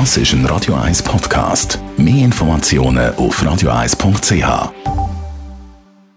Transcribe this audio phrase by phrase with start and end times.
[0.00, 1.78] Das ist ein Radio 1 Podcast.
[1.96, 4.72] Mehr Informationen auf radio1.ch.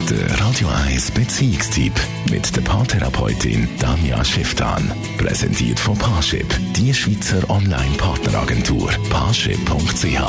[0.09, 1.93] Der Radio 1 Beziehungstyp
[2.31, 4.91] mit der Paartherapeutin Danja Schifftan.
[5.19, 8.89] Präsentiert von Paarship, die Schweizer Online-Partneragentur.
[9.11, 10.21] Paarship.ch.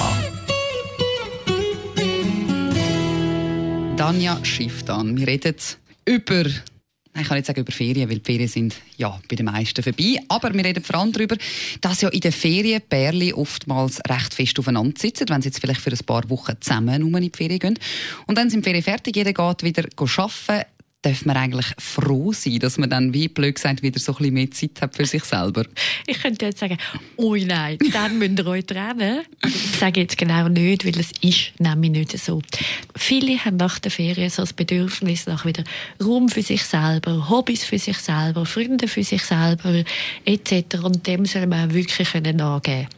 [3.97, 5.17] Danja Schifftan.
[5.17, 5.57] Wir reden
[6.05, 6.45] über
[7.21, 10.19] ich kann nicht sagen über Ferien, weil die Ferien sind ja bei den meisten vorbei.
[10.29, 11.37] Aber wir reden vor allem darüber,
[11.81, 15.81] dass ja in den Ferien Pärchen oftmals recht fest aufeinander sitzen, wenn sie jetzt vielleicht
[15.81, 17.79] für ein paar Wochen zusammen in die Ferien gehen.
[18.27, 20.65] Und dann sind die Ferien fertig, jeder geht wieder arbeiten
[21.09, 24.35] darf man eigentlich froh sein, dass man dann, wie blöd gesagt, wieder so ein bisschen
[24.35, 25.65] mehr Zeit hat für sich selber?
[26.07, 26.77] Ich könnte jetzt sagen,
[27.17, 29.25] oh nein, dann müsst ihr euch trennen.
[29.45, 32.43] Ich sage jetzt genau nicht, weil es ist nämlich nicht so.
[32.97, 35.65] Viele haben nach der Ferien so das Bedürfnis nach wieder
[36.03, 39.83] Raum für sich selber, Hobbys für sich selber, Freunde für sich selber
[40.25, 40.77] etc.
[40.83, 42.89] Und dem soll man wirklich nachgeben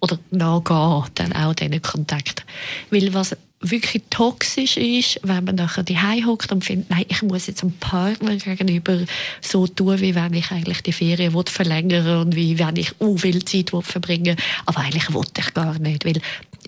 [0.00, 2.44] Oder nachgehen, dann auch diesen Kontakt.
[2.90, 7.46] Weil was wirklich toxisch ist, wenn man nachher die hockt und findet, nein, ich muss
[7.46, 9.00] jetzt einem Partner gegenüber
[9.42, 13.44] so tun, wie wenn ich eigentlich die Ferien verlängern und wie wenn ich uh, viel
[13.44, 14.36] Zeit verbringen
[14.66, 16.20] aber eigentlich wollte ich gar nicht, weil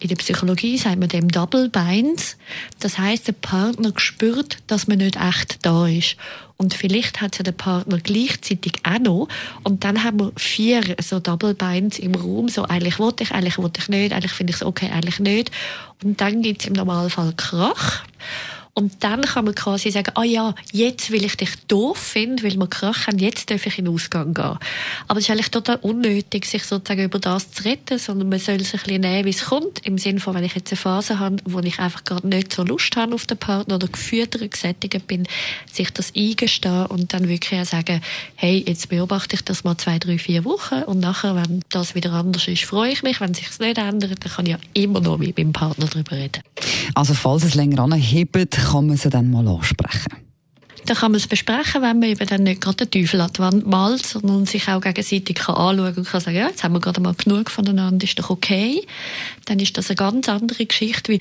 [0.03, 2.37] in der Psychologie sagt man dem Double Binds.
[2.81, 6.17] Das heißt, der Partner spürt, dass man nicht echt da ist.
[6.57, 9.29] Und vielleicht hat ja der Partner gleichzeitig auch noch.
[9.65, 12.49] Und dann haben wir vier so Double Binds im Raum.
[12.49, 15.51] So, eigentlich wollte ich, eigentlich wollte ich nicht, eigentlich finde ich es okay, eigentlich nicht.
[16.03, 18.05] Und dann gibt es im Normalfall Krach.
[18.75, 22.57] Und dann kann man quasi sagen, ah ja, jetzt will ich dich doof finden, weil
[22.57, 24.59] wir Krach haben, jetzt darf ich in den Ausgang gehen.
[25.09, 28.61] Aber es ist eigentlich total unnötig, sich sozusagen über das zu retten, sondern man soll
[28.61, 29.87] sich ein bisschen nehmen, wie es kommt.
[29.87, 32.63] Im Sinne von, wenn ich jetzt eine Phase habe, wo ich einfach gerade nicht so
[32.65, 35.29] Lust habe auf den Partner oder geführter gesättigt bin,
[35.71, 38.01] sich das eingestehen und dann wirklich auch sagen,
[38.37, 42.13] hey, jetzt beobachte ich das mal zwei, drei, vier Wochen und nachher, wenn das wieder
[42.13, 43.21] anders ist, freue ich mich.
[43.21, 46.13] Wenn sich es nicht ändert, dann kann ich ja immer noch mit meinem Partner darüber
[46.13, 46.43] reden.
[46.95, 50.23] Also falls es länger anhebt, kann man sie dann mal ansprechen?
[50.87, 54.05] Dann kann man es besprechen, wenn man eben dann nicht gerade den Teufel an malt,
[54.05, 57.15] sondern sich auch gegenseitig kann anschauen und kann sagen, ja, jetzt haben wir gerade mal
[57.15, 58.85] genug voneinander, ist doch okay.
[59.45, 61.21] Dann ist das eine ganz andere Geschichte wie,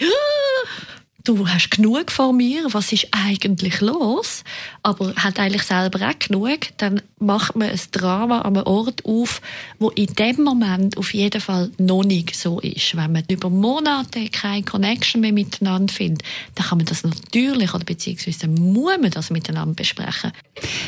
[1.23, 4.43] du hast genug von mir, was ist eigentlich los?
[4.83, 9.41] Aber hat eigentlich selber auch genug, dann macht man ein Drama an einem Ort auf,
[9.79, 12.95] wo in dem Moment auf jeden Fall noch nicht so ist.
[12.95, 16.23] Wenn man über Monate keine Connection mehr miteinander findet,
[16.55, 20.31] dann kann man das natürlich oder beziehungsweise muss man das miteinander besprechen.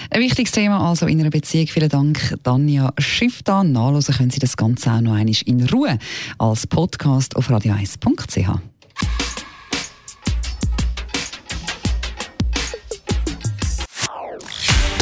[0.10, 1.68] Ein wichtiges Thema also in einer Beziehung.
[1.68, 3.72] Vielen Dank, Danja Schifftan.
[3.72, 5.98] Nachlesen können Sie das Ganze auch noch einmal in Ruhe
[6.38, 8.72] als Podcast auf radio1.ch.